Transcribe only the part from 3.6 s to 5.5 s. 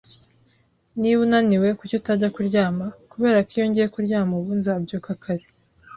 ngiye kuryama ubu nzabyuka kare."